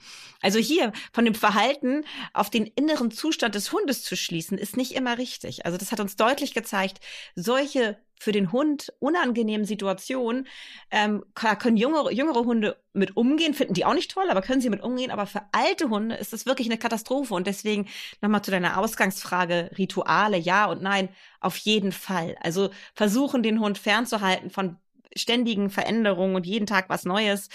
[0.42, 4.92] Also hier von dem Verhalten auf den inneren Zustand des Hundes zu schließen, ist nicht
[4.92, 5.64] immer richtig.
[5.64, 7.00] Also das hat uns deutlich gezeigt,
[7.34, 10.46] solche für den Hund unangenehmen Situationen
[10.90, 14.70] ähm, können jüngere, jüngere Hunde mit umgehen, finden die auch nicht toll, aber können sie
[14.70, 15.10] mit umgehen.
[15.10, 17.34] Aber für alte Hunde ist das wirklich eine Katastrophe.
[17.34, 17.88] Und deswegen
[18.20, 21.08] nochmal zu deiner Ausgangsfrage, Rituale, ja und nein,
[21.40, 22.36] auf jeden Fall.
[22.40, 24.76] Also versuchen, den Hund fernzuhalten von
[25.16, 27.48] ständigen Veränderungen und jeden Tag was Neues.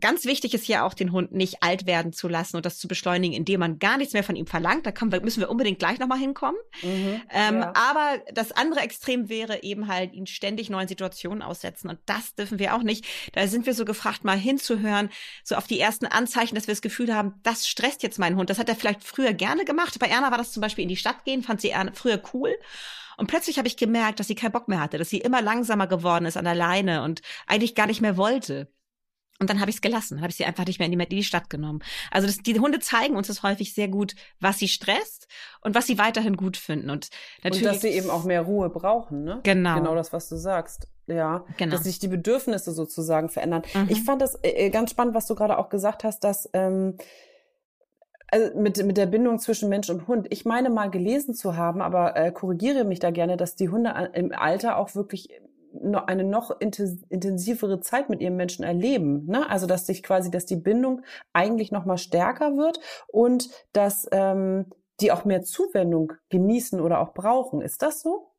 [0.00, 2.88] Ganz wichtig ist ja auch, den Hund nicht alt werden zu lassen und das zu
[2.88, 4.86] beschleunigen, indem man gar nichts mehr von ihm verlangt.
[4.86, 6.58] Da wir, müssen wir unbedingt gleich nochmal hinkommen.
[6.82, 7.72] Mhm, ähm, ja.
[7.74, 11.90] Aber das andere Extrem wäre eben halt, ihn ständig neuen Situationen aussetzen.
[11.90, 13.04] Und das dürfen wir auch nicht.
[13.34, 15.10] Da sind wir so gefragt, mal hinzuhören,
[15.44, 18.48] so auf die ersten Anzeichen, dass wir das Gefühl haben, das stresst jetzt meinen Hund.
[18.48, 19.98] Das hat er vielleicht früher gerne gemacht.
[19.98, 22.54] Bei Erna war das zum Beispiel in die Stadt gehen, fand sie früher cool.
[23.18, 25.86] Und plötzlich habe ich gemerkt, dass sie keinen Bock mehr hatte, dass sie immer langsamer
[25.86, 28.72] geworden ist an der Leine und eigentlich gar nicht mehr wollte.
[29.42, 31.08] Und dann habe ich es gelassen, habe ich sie einfach nicht mehr in die, in
[31.10, 31.80] die Stadt genommen.
[32.12, 35.26] Also das, die Hunde zeigen uns das häufig sehr gut, was sie stresst
[35.62, 36.90] und was sie weiterhin gut finden.
[36.90, 37.10] Und
[37.42, 37.66] natürlich.
[37.66, 39.40] Und dass sie eben auch mehr Ruhe brauchen, ne?
[39.42, 39.74] Genau.
[39.74, 40.86] Genau das, was du sagst.
[41.08, 41.72] Ja, genau.
[41.72, 43.62] dass sich die Bedürfnisse sozusagen verändern.
[43.74, 43.88] Mhm.
[43.88, 46.96] Ich fand das äh, ganz spannend, was du gerade auch gesagt hast, dass ähm,
[48.28, 50.28] also mit, mit der Bindung zwischen Mensch und Hund.
[50.30, 54.10] Ich meine mal gelesen zu haben, aber äh, korrigiere mich da gerne, dass die Hunde
[54.14, 55.28] im Alter auch wirklich
[56.06, 59.26] eine noch intensivere Zeit mit ihrem Menschen erleben.
[59.26, 59.48] Ne?
[59.48, 64.66] Also dass sich quasi, dass die Bindung eigentlich noch mal stärker wird und dass ähm,
[65.00, 67.60] die auch mehr Zuwendung genießen oder auch brauchen.
[67.60, 68.31] Ist das so?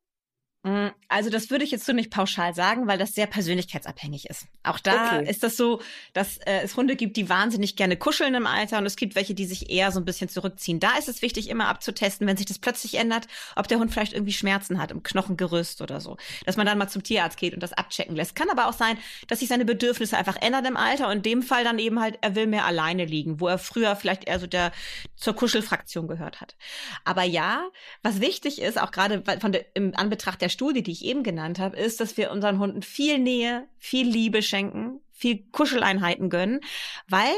[0.64, 4.46] Mm, also das würde ich jetzt so nicht pauschal sagen, weil das sehr persönlichkeitsabhängig ist.
[4.62, 5.30] Auch da okay.
[5.30, 5.82] ist das so,
[6.14, 9.34] dass äh, es Hunde gibt, die wahnsinnig gerne kuscheln im Alter und es gibt welche,
[9.34, 10.80] die sich eher so ein bisschen zurückziehen.
[10.80, 14.14] Da ist es wichtig, immer abzutesten, wenn sich das plötzlich ändert, ob der Hund vielleicht
[14.14, 16.16] irgendwie Schmerzen hat im Knochengerüst oder so.
[16.46, 18.34] Dass man dann mal zum Tierarzt geht und das abchecken lässt.
[18.34, 18.96] Kann aber auch sein,
[19.28, 22.16] dass sich seine Bedürfnisse einfach ändern im Alter und in dem Fall dann eben halt,
[22.22, 24.72] er will mehr alleine liegen, wo er früher vielleicht eher so der
[25.14, 26.56] zur Kuschelfraktion gehört hat.
[27.04, 27.68] Aber ja,
[28.02, 31.58] was wichtig ist, auch gerade von der, im Anbetracht der Studie, die ich eben genannt
[31.58, 36.60] habe, ist, dass wir unseren Hunden viel Nähe, viel Liebe schenken, viel Kuscheleinheiten gönnen,
[37.08, 37.34] weil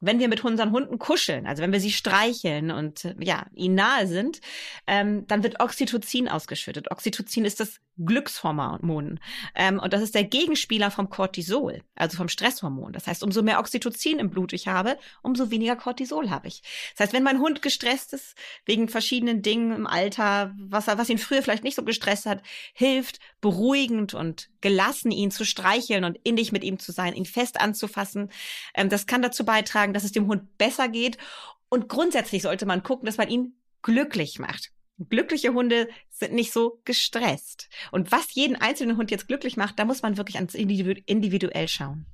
[0.00, 4.06] wenn wir mit unseren Hunden kuscheln, also wenn wir sie streicheln und ja, ihnen nahe
[4.06, 4.40] sind,
[4.86, 6.90] ähm, dann wird Oxytocin ausgeschüttet.
[6.90, 9.20] Oxytocin ist das Glückshormon.
[9.54, 12.92] Ähm, und das ist der Gegenspieler vom Cortisol, also vom Stresshormon.
[12.92, 16.62] Das heißt, umso mehr Oxytocin im Blut ich habe, umso weniger Cortisol habe ich.
[16.92, 21.18] Das heißt, wenn mein Hund gestresst ist, wegen verschiedenen Dingen im Alter, was, was ihn
[21.18, 22.42] früher vielleicht nicht so gestresst hat,
[22.74, 27.60] hilft beruhigend und gelassen, ihn zu streicheln und innig mit ihm zu sein, ihn fest
[27.60, 28.32] anzufassen.
[28.74, 31.18] Ähm, das kann dazu beitragen, dass es dem Hund besser geht.
[31.68, 34.72] Und grundsätzlich sollte man gucken, dass man ihn glücklich macht.
[35.08, 37.68] Glückliche Hunde sind nicht so gestresst.
[37.92, 42.06] Und was jeden einzelnen Hund jetzt glücklich macht, da muss man wirklich individuell schauen.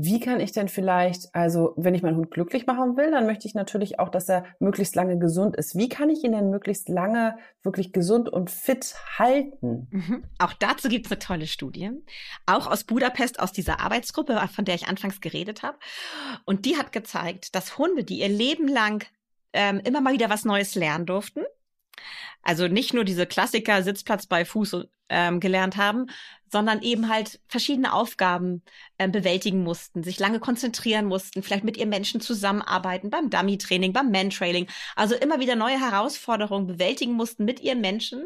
[0.00, 3.48] Wie kann ich denn vielleicht, also wenn ich meinen Hund glücklich machen will, dann möchte
[3.48, 5.76] ich natürlich auch, dass er möglichst lange gesund ist.
[5.76, 9.88] Wie kann ich ihn denn möglichst lange wirklich gesund und fit halten?
[9.90, 10.22] Mhm.
[10.38, 11.90] Auch dazu gibt es eine tolle Studie,
[12.46, 15.78] auch aus Budapest, aus dieser Arbeitsgruppe, von der ich anfangs geredet habe.
[16.44, 19.04] Und die hat gezeigt, dass Hunde, die ihr Leben lang
[19.52, 21.40] ähm, immer mal wieder was Neues lernen durften.
[22.42, 26.06] Also nicht nur diese Klassiker Sitzplatz bei Fuß ähm, gelernt haben,
[26.50, 28.62] sondern eben halt verschiedene Aufgaben
[28.96, 34.10] äh, bewältigen mussten, sich lange konzentrieren mussten, vielleicht mit ihren Menschen zusammenarbeiten, beim Dummy-Training, beim
[34.10, 38.24] Man-Trailing, also immer wieder neue Herausforderungen bewältigen mussten mit ihren Menschen.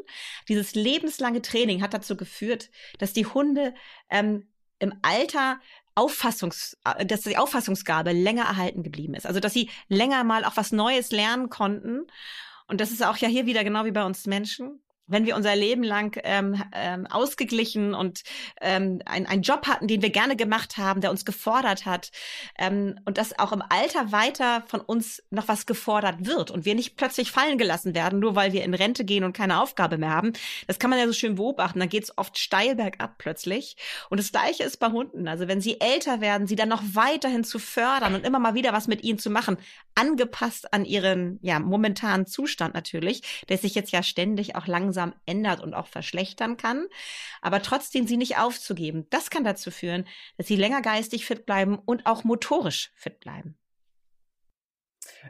[0.48, 3.74] Dieses lebenslange Training hat dazu geführt, dass die Hunde
[4.08, 5.60] ähm, im Alter
[5.94, 9.26] Auffassungs, äh, dass die Auffassungsgabe länger erhalten geblieben ist.
[9.26, 12.06] Also dass sie länger mal auch was Neues lernen konnten.
[12.72, 14.80] Und das ist auch ja hier wieder genau wie bei uns Menschen
[15.12, 18.22] wenn wir unser Leben lang ähm, ähm, ausgeglichen und
[18.60, 22.10] ähm, ein, einen Job hatten, den wir gerne gemacht haben, der uns gefordert hat
[22.58, 26.74] ähm, und dass auch im Alter weiter von uns noch was gefordert wird und wir
[26.74, 30.10] nicht plötzlich fallen gelassen werden, nur weil wir in Rente gehen und keine Aufgabe mehr
[30.10, 30.32] haben.
[30.66, 31.78] Das kann man ja so schön beobachten.
[31.78, 33.76] Dann geht es oft steil bergab plötzlich.
[34.08, 35.28] Und das Gleiche ist bei Hunden.
[35.28, 38.72] Also wenn sie älter werden, sie dann noch weiterhin zu fördern und immer mal wieder
[38.72, 39.58] was mit ihnen zu machen,
[39.94, 45.14] angepasst an ihren ja momentanen Zustand natürlich, der sich jetzt ja ständig auch langsam langsam
[45.26, 46.86] ändert und auch verschlechtern kann,
[47.40, 49.06] aber trotzdem sie nicht aufzugeben.
[49.10, 53.56] Das kann dazu führen, dass sie länger geistig fit bleiben und auch motorisch fit bleiben.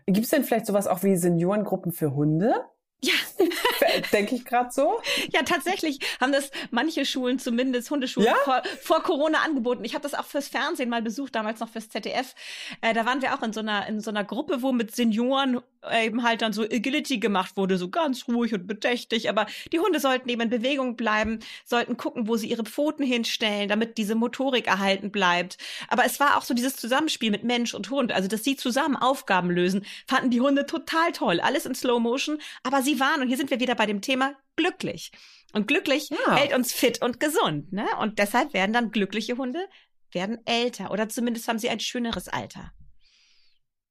[0.07, 2.55] Gibt es denn vielleicht sowas auch wie Seniorengruppen für Hunde?
[3.03, 3.12] Ja.
[4.12, 5.00] Denke ich gerade so?
[5.33, 8.37] Ja, tatsächlich haben das manche Schulen, zumindest Hundeschulen, ja?
[8.44, 9.85] vor, vor, Corona angeboten.
[9.85, 12.35] Ich habe das auch fürs Fernsehen mal besucht, damals noch fürs ZDF.
[12.81, 15.61] Äh, da waren wir auch in so einer in so einer Gruppe, wo mit Senioren
[15.90, 19.28] eben halt dann so Agility gemacht wurde, so ganz ruhig und bedächtig.
[19.28, 23.68] Aber die Hunde sollten eben in Bewegung bleiben, sollten gucken, wo sie ihre Pfoten hinstellen,
[23.68, 25.59] damit diese Motorik erhalten bleibt.
[25.88, 28.96] Aber es war auch so dieses Zusammenspiel mit Mensch und Hund, also dass sie zusammen
[28.96, 31.40] Aufgaben lösen, fanden die Hunde total toll.
[31.40, 34.37] Alles in Slow Motion, aber sie waren, und hier sind wir wieder bei dem Thema,
[34.57, 35.11] glücklich.
[35.55, 36.37] Und glücklich ja.
[36.37, 37.87] hält uns fit und gesund, ne?
[37.99, 39.66] Und deshalb werden dann glückliche Hunde
[40.11, 42.73] werden älter oder zumindest haben sie ein schöneres Alter.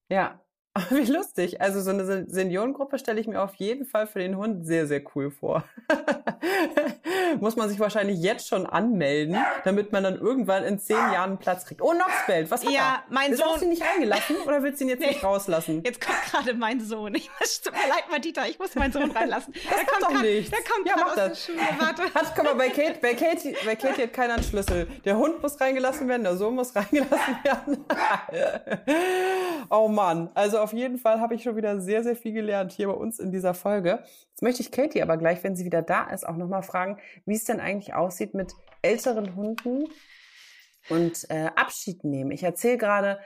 [0.10, 0.46] Ja,
[0.90, 1.60] Wie lustig.
[1.60, 5.02] Also so eine Seniorengruppe stelle ich mir auf jeden Fall für den Hund sehr, sehr
[5.16, 5.66] cool vor.
[7.42, 11.40] Muss man sich wahrscheinlich jetzt schon anmelden, damit man dann irgendwann in zehn Jahren einen
[11.40, 11.82] Platz kriegt.
[11.82, 13.04] Oh, Noxbelt, was hat ja, er?
[13.10, 13.48] mein Sohn.
[13.50, 15.08] Hast du ihn nicht reingelassen oder willst du ihn jetzt nee.
[15.08, 15.82] nicht rauslassen?
[15.84, 17.16] Jetzt kommt gerade mein Sohn.
[17.16, 19.54] Ich muss, tut mir leid, Madita, ich muss meinen Sohn reinlassen.
[19.54, 20.52] Das der kommt doch nicht.
[20.52, 21.46] Der kommt ja, mach aus das.
[21.46, 21.60] Schule.
[21.80, 22.04] Warte.
[22.14, 24.88] Hat, guck mal, bei Kate, bei, Kate, bei Kate hat keiner einen Schlüssel.
[25.04, 27.86] Der Hund muss reingelassen werden, der Sohn muss reingelassen werden.
[29.70, 30.30] oh Mann.
[30.34, 33.20] Also auf jeden Fall habe ich schon wieder sehr, sehr viel gelernt hier bei uns
[33.20, 34.04] in dieser Folge.
[34.30, 37.36] Jetzt möchte ich Katie aber gleich, wenn sie wieder da ist, auch nochmal fragen, wie
[37.36, 39.86] es denn eigentlich aussieht mit älteren Hunden
[40.90, 42.32] und äh, Abschied nehmen.
[42.32, 43.20] Ich erzähle gerade,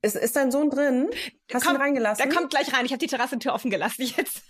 [0.00, 1.10] ist, ist dein Sohn drin?
[1.52, 2.24] Hast du ihn reingelassen?
[2.24, 2.84] Der kommt gleich rein.
[2.84, 4.02] Ich habe die Terrassentür offen gelassen.
[4.16, 4.44] Jetzt,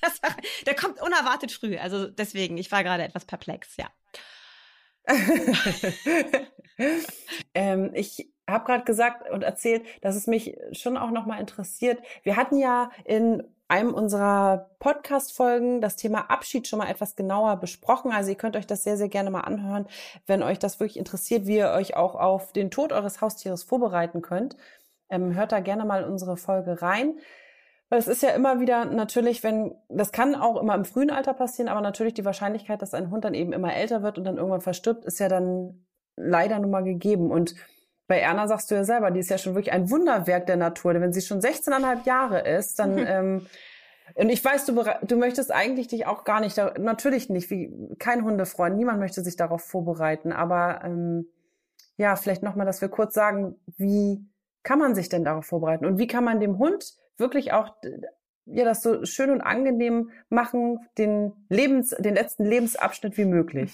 [0.67, 1.79] der kommt unerwartet früh.
[1.79, 3.89] Also deswegen, ich war gerade etwas perplex, ja.
[7.55, 12.01] ähm, ich habe gerade gesagt und erzählt, dass es mich schon auch nochmal interessiert.
[12.23, 18.13] Wir hatten ja in einem unserer Podcast-Folgen das Thema Abschied schon mal etwas genauer besprochen.
[18.13, 19.87] Also ihr könnt euch das sehr, sehr gerne mal anhören,
[20.27, 24.23] wenn euch das wirklich interessiert, wie ihr euch auch auf den Tod eures Haustieres vorbereiten
[24.23, 24.57] könnt.
[25.11, 27.19] Ähm, hört da gerne mal unsere Folge rein.
[27.91, 31.33] Weil es ist ja immer wieder natürlich, wenn, das kann auch immer im frühen Alter
[31.33, 34.37] passieren, aber natürlich die Wahrscheinlichkeit, dass ein Hund dann eben immer älter wird und dann
[34.37, 37.31] irgendwann verstirbt, ist ja dann leider nun mal gegeben.
[37.31, 37.55] Und
[38.07, 40.95] bei Erna sagst du ja selber, die ist ja schon wirklich ein Wunderwerk der Natur.
[40.95, 43.47] Wenn sie schon 16,5 Jahre ist, dann, ähm,
[44.15, 48.23] und ich weiß, du, du möchtest eigentlich dich auch gar nicht, natürlich nicht, wie kein
[48.23, 51.29] Hundefreund, niemand möchte sich darauf vorbereiten, aber ähm,
[51.97, 54.27] ja, vielleicht nochmal, dass wir kurz sagen, wie
[54.63, 57.75] kann man sich denn darauf vorbereiten und wie kann man dem Hund wirklich auch
[58.47, 63.73] ja das so schön und angenehm machen, den Lebens, den letzten Lebensabschnitt wie möglich.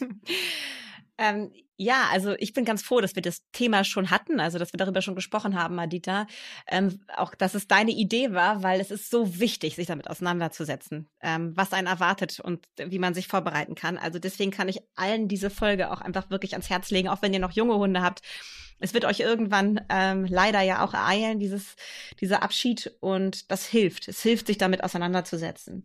[1.19, 4.73] ähm, ja, also ich bin ganz froh, dass wir das Thema schon hatten, also dass
[4.73, 6.27] wir darüber schon gesprochen haben, Adita.
[6.69, 11.09] Ähm, auch, dass es deine Idee war, weil es ist so wichtig, sich damit auseinanderzusetzen,
[11.21, 13.99] ähm, was einen erwartet und wie man sich vorbereiten kann.
[13.99, 17.35] Also deswegen kann ich allen diese Folge auch einfach wirklich ans Herz legen, auch wenn
[17.35, 18.21] ihr noch junge Hunde habt
[18.81, 21.77] es wird euch irgendwann ähm, leider ja auch ereilen, dieses,
[22.21, 24.09] dieser Abschied und das hilft.
[24.09, 25.85] Es hilft, sich damit auseinanderzusetzen.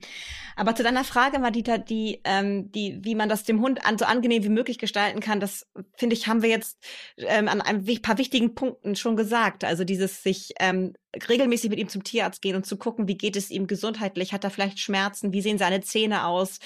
[0.56, 4.06] Aber zu deiner Frage, Madita, die, ähm, die, wie man das dem Hund an, so
[4.06, 6.78] angenehm wie möglich gestalten kann, das finde ich, haben wir jetzt
[7.18, 9.64] ähm, an ein paar wichtigen Punkten schon gesagt.
[9.64, 10.94] Also dieses sich ähm,
[11.28, 14.44] regelmäßig mit ihm zum Tierarzt gehen und zu gucken, wie geht es ihm gesundheitlich, hat
[14.44, 16.60] er vielleicht Schmerzen, wie sehen seine Zähne aus,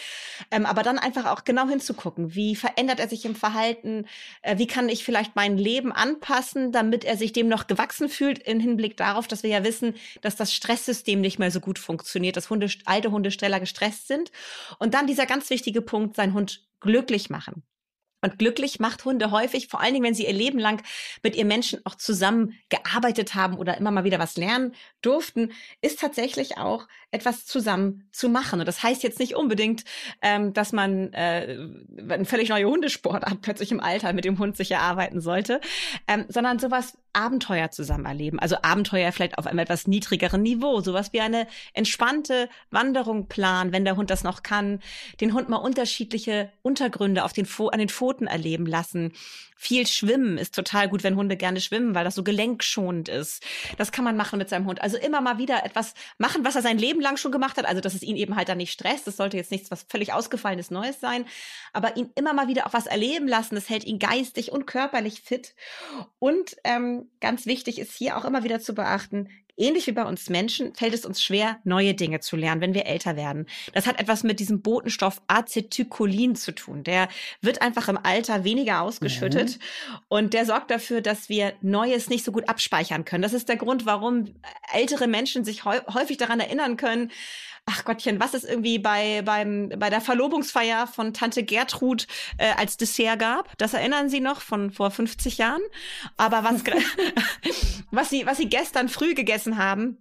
[0.52, 4.06] ähm, aber dann einfach auch genau hinzugucken, wie verändert er sich im Verhalten,
[4.42, 8.40] äh, wie kann ich vielleicht mein Leben anpassen, damit er sich dem noch gewachsen fühlt,
[8.40, 12.36] im Hinblick darauf, dass wir ja wissen, dass das Stresssystem nicht mehr so gut funktioniert,
[12.36, 14.32] dass Hunde, alte Hunde schneller gestresst sind?
[14.78, 17.64] Und dann dieser ganz wichtige Punkt, sein Hund glücklich machen.
[18.24, 20.82] Und glücklich macht Hunde häufig, vor allen Dingen, wenn sie ihr Leben lang
[21.24, 26.00] mit ihren Menschen auch zusammen gearbeitet haben oder immer mal wieder was lernen durften, ist
[26.00, 28.62] tatsächlich auch etwas zusammen zu machen.
[28.62, 29.84] Und das heißt jetzt nicht unbedingt,
[30.22, 31.58] ähm, dass man äh,
[32.10, 35.60] eine völlig neue Hundesportart plötzlich im Alter mit dem Hund sich erarbeiten sollte,
[36.08, 38.40] ähm, sondern sowas Abenteuer zusammen erleben.
[38.40, 43.86] Also Abenteuer vielleicht auf einem etwas niedrigeren Niveau, sowas wie eine entspannte Wanderung planen, wenn
[43.86, 44.80] der Hund das noch kann,
[45.22, 49.14] den Hund mal unterschiedliche Untergründe auf den an den Pfoten erleben lassen,
[49.64, 53.42] viel Schwimmen ist total gut, wenn Hunde gerne schwimmen, weil das so gelenkschonend ist.
[53.78, 54.82] Das kann man machen mit seinem Hund.
[54.82, 57.66] Also immer mal wieder etwas machen, was er sein Leben lang schon gemacht hat.
[57.66, 59.08] Also, dass es ihn eben halt dann nicht stresst.
[59.08, 61.26] Das sollte jetzt nichts was völlig ausgefallenes Neues sein.
[61.72, 63.56] Aber ihn immer mal wieder auch was erleben lassen.
[63.56, 65.56] Das hält ihn geistig und körperlich fit.
[66.20, 70.30] Und ähm, ganz wichtig ist hier auch immer wieder zu beachten, ähnlich wie bei uns
[70.30, 73.46] Menschen fällt es uns schwer, neue Dinge zu lernen, wenn wir älter werden.
[73.74, 76.84] Das hat etwas mit diesem Botenstoff Acetylcholin zu tun.
[76.84, 77.08] Der
[77.42, 79.98] wird einfach im Alter weniger ausgeschüttet mhm.
[80.08, 83.24] und der sorgt dafür, dass wir Neues nicht so gut abspeichern können.
[83.24, 84.34] Das ist der Grund, warum
[84.74, 87.12] ältere Menschen sich häufig daran erinnern können,
[87.66, 92.78] ach Gottchen, was es irgendwie bei, beim, bei der Verlobungsfeier von Tante Gertrud äh, als
[92.78, 93.58] Dessert gab.
[93.58, 95.62] Das erinnern Sie noch von vor 50 Jahren.
[96.18, 96.64] Aber was,
[97.92, 99.98] was, Sie, was Sie gestern früh gegessen haben,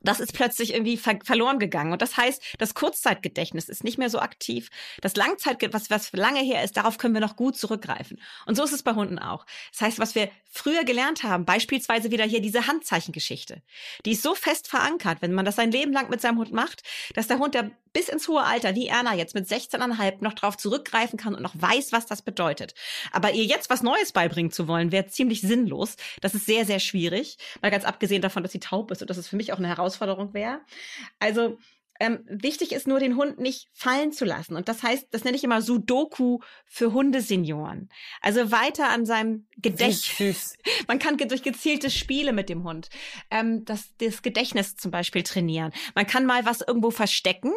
[0.00, 1.92] das ist plötzlich irgendwie ver verloren gegangen.
[1.92, 4.70] Und das heißt, das Kurzzeitgedächtnis ist nicht mehr so aktiv.
[5.00, 8.20] Das Langzeitgedächtnis, was, was lange her ist, darauf können wir noch gut zurückgreifen.
[8.46, 9.46] Und so ist es bei Hunden auch.
[9.72, 13.62] Das heißt, was wir früher gelernt haben, beispielsweise wieder hier diese Handzeichengeschichte,
[14.04, 16.82] die ist so fest verankert, wenn man das sein Leben lang mit seinem Hund macht,
[17.14, 20.58] dass der Hund, der bis ins hohe Alter, wie Erna jetzt mit 16,5, noch darauf
[20.58, 22.74] zurückgreifen kann und noch weiß, was das bedeutet.
[23.10, 25.96] Aber ihr jetzt was Neues beibringen zu wollen, wäre ziemlich sinnlos.
[26.20, 27.38] Das ist sehr, sehr schwierig.
[27.62, 29.68] Mal ganz abgesehen davon, dass sie taub ist und dass es für mich auch eine
[29.68, 30.60] Herausforderung wäre.
[31.20, 31.58] Also
[32.00, 34.56] ähm, wichtig ist nur, den Hund nicht fallen zu lassen.
[34.56, 37.88] Und das heißt, das nenne ich immer Sudoku für Hundesenioren.
[38.20, 40.56] Also weiter an seinem Gedächtnis.
[40.88, 42.88] Man kann durch gezielte Spiele mit dem Hund
[43.30, 45.72] ähm, das, das Gedächtnis zum Beispiel trainieren.
[45.94, 47.52] Man kann mal was irgendwo verstecken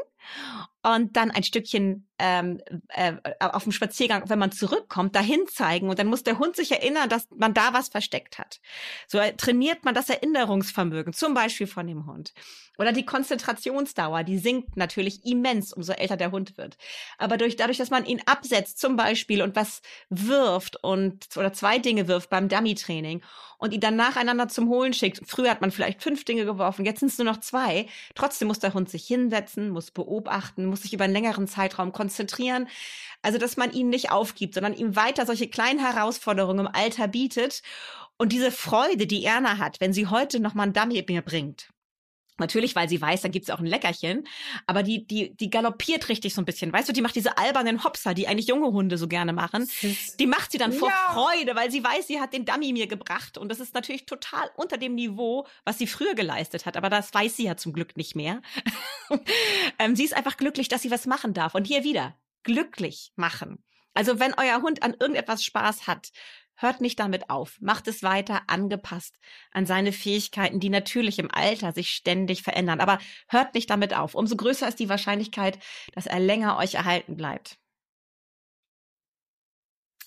[0.82, 6.00] und dann ein Stückchen ähm, äh, auf dem Spaziergang, wenn man zurückkommt, dahin zeigen und
[6.00, 8.60] dann muss der Hund sich erinnern, dass man da was versteckt hat.
[9.08, 12.34] So trainiert man das Erinnerungsvermögen, zum Beispiel von dem Hund.
[12.78, 16.78] Oder die Konzentrationsdauer, die sinkt natürlich immens, umso älter der Hund wird.
[17.18, 21.80] Aber durch, dadurch, dass man ihn absetzt zum Beispiel und was wirft und oder zwei
[21.80, 23.22] Dinge wirft beim Dummy-Training
[23.58, 25.22] und ihn dann nacheinander zum Holen schickt.
[25.26, 27.88] Früher hat man vielleicht fünf Dinge geworfen, jetzt sind es nur noch zwei.
[28.16, 32.68] Trotzdem muss der Hund sich hinsetzen, muss beobachten, muss sich über einen längeren Zeitraum konzentrieren.
[33.22, 37.62] Also, dass man ihn nicht aufgibt, sondern ihm weiter solche kleinen Herausforderungen im Alter bietet.
[38.18, 41.70] Und diese Freude, die Erna hat, wenn sie heute noch mal ein Dummy mir bringt,
[42.40, 44.28] Natürlich, weil sie weiß, dann gibt's auch ein Leckerchen.
[44.66, 46.72] Aber die, die, die galoppiert richtig so ein bisschen.
[46.74, 49.70] Weißt du, die macht diese albernen Hopser, die eigentlich junge Hunde so gerne machen.
[50.20, 51.14] Die macht sie dann vor ja.
[51.14, 53.38] Freude, weil sie weiß, sie hat den Dummy mir gebracht.
[53.38, 56.78] Und das ist natürlich total unter dem Niveau, was sie früher geleistet hat.
[56.78, 58.42] Aber das weiß sie ja zum Glück nicht mehr.
[59.80, 61.56] ähm, sie ist einfach glücklich, dass sie was machen darf.
[61.56, 63.64] Und hier wieder, glücklich machen.
[63.94, 66.12] Also wenn euer Hund an irgendetwas Spaß hat,
[66.62, 69.18] Hört nicht damit auf, macht es weiter angepasst
[69.54, 72.82] an seine Fähigkeiten, die natürlich im Alter sich ständig verändern.
[72.82, 74.14] Aber hört nicht damit auf.
[74.14, 75.58] Umso größer ist die Wahrscheinlichkeit,
[75.94, 77.58] dass er länger euch erhalten bleibt.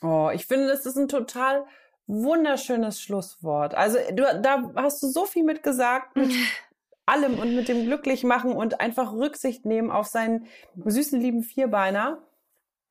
[0.03, 1.65] Oh, ich finde, das ist ein total
[2.07, 3.75] wunderschönes Schlusswort.
[3.75, 6.33] Also du, da hast du so viel mit gesagt, mit
[7.07, 10.47] allem und mit dem Glücklichmachen und einfach Rücksicht nehmen auf seinen
[10.85, 12.23] süßen lieben Vierbeiner,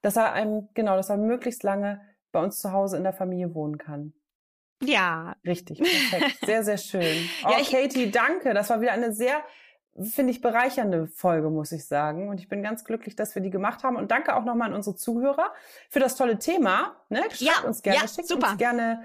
[0.01, 3.53] dass er einem, genau, dass er möglichst lange bei uns zu Hause in der Familie
[3.53, 4.13] wohnen kann.
[4.83, 5.35] Ja.
[5.45, 6.45] Richtig, perfekt.
[6.45, 7.29] Sehr, sehr schön.
[7.45, 8.53] Oh, ja, Katie, danke.
[8.53, 9.43] Das war wieder eine sehr,
[10.01, 12.29] finde ich, bereichernde Folge, muss ich sagen.
[12.29, 13.95] Und ich bin ganz glücklich, dass wir die gemacht haben.
[13.95, 15.53] Und danke auch nochmal an unsere Zuhörer
[15.89, 16.95] für das tolle Thema.
[17.09, 17.21] Ne?
[17.29, 18.51] Schreibt ja, uns gerne, ja, schickt super.
[18.51, 19.03] uns gerne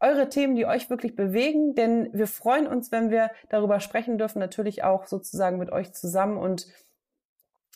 [0.00, 4.38] eure Themen, die euch wirklich bewegen, denn wir freuen uns, wenn wir darüber sprechen dürfen,
[4.38, 6.68] natürlich auch sozusagen mit euch zusammen und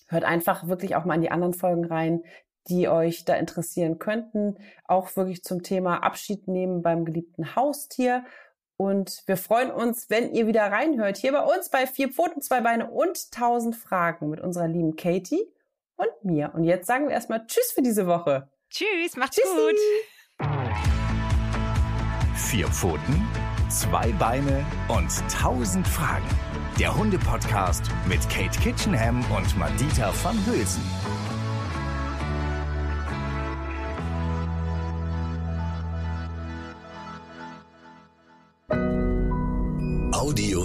[0.09, 2.23] hört einfach wirklich auch mal in die anderen Folgen rein,
[2.69, 4.57] die euch da interessieren könnten.
[4.85, 8.25] Auch wirklich zum Thema Abschied nehmen beim geliebten Haustier.
[8.77, 12.61] Und wir freuen uns, wenn ihr wieder reinhört, hier bei uns bei Vier Pfoten, Zwei
[12.61, 15.47] Beine und Tausend Fragen mit unserer lieben Katie
[15.97, 16.53] und mir.
[16.55, 18.49] Und jetzt sagen wir erstmal Tschüss für diese Woche.
[18.71, 19.55] Tschüss, macht's Tschüssi.
[19.55, 20.49] gut.
[22.35, 23.29] Vier Pfoten,
[23.69, 26.29] Zwei Beine und Tausend Fragen.
[26.79, 30.83] Der Hunde-Podcast mit Kate Kitchenham und Madita van Hülsen.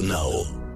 [0.07, 0.66] now.